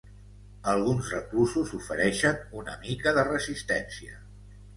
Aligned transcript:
Alguns 0.71 1.11
reclusos 1.15 1.73
ofereixen 1.81 2.41
una 2.63 2.75
mica 2.87 3.15
de 3.19 3.27
resistència. 3.29 4.19